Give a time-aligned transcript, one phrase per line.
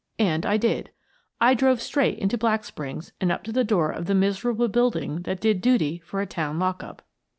[0.17, 0.89] And I did.
[1.39, 5.21] I drove straight into Black Springs and up to the door of the miserable building
[5.25, 7.03] that did duty for a town lockup.